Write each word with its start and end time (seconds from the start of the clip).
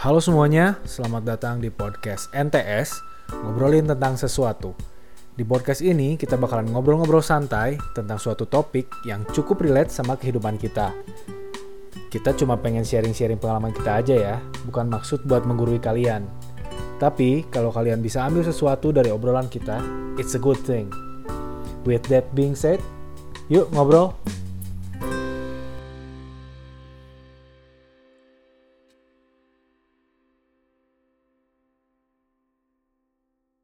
Halo 0.00 0.16
semuanya, 0.16 0.80
selamat 0.88 1.28
datang 1.28 1.60
di 1.60 1.68
podcast 1.68 2.32
NTS, 2.32 3.04
ngobrolin 3.36 3.84
tentang 3.84 4.16
sesuatu. 4.16 4.72
Di 5.36 5.44
podcast 5.44 5.84
ini 5.84 6.16
kita 6.16 6.40
bakalan 6.40 6.72
ngobrol-ngobrol 6.72 7.20
santai 7.20 7.76
tentang 7.92 8.16
suatu 8.16 8.48
topik 8.48 8.88
yang 9.04 9.28
cukup 9.28 9.60
relate 9.60 9.92
sama 9.92 10.16
kehidupan 10.16 10.56
kita. 10.56 10.96
Kita 12.08 12.32
cuma 12.32 12.56
pengen 12.56 12.80
sharing-sharing 12.80 13.36
pengalaman 13.36 13.76
kita 13.76 14.00
aja 14.00 14.14
ya, 14.16 14.36
bukan 14.64 14.88
maksud 14.88 15.28
buat 15.28 15.44
menggurui 15.44 15.76
kalian. 15.76 16.24
Tapi 16.96 17.44
kalau 17.52 17.68
kalian 17.68 18.00
bisa 18.00 18.24
ambil 18.24 18.40
sesuatu 18.40 18.96
dari 18.96 19.12
obrolan 19.12 19.52
kita, 19.52 19.84
it's 20.16 20.32
a 20.32 20.40
good 20.40 20.64
thing. 20.64 20.88
With 21.84 22.08
that 22.08 22.24
being 22.32 22.56
said, 22.56 22.80
yuk 23.52 23.68
ngobrol. 23.76 24.16